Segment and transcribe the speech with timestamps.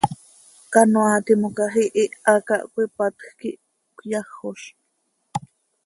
[0.73, 3.59] Canoaa timoca ihiha cah cöipatj quih
[3.97, 4.61] cöyajoz.